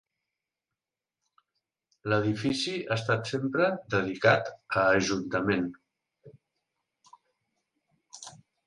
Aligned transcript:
L'edifici 2.13 2.73
ha 2.87 2.97
estat 2.97 3.31
sempre 3.33 3.69
dedicat 3.97 4.51
a 4.55 4.87
Ajuntament. 4.87 5.69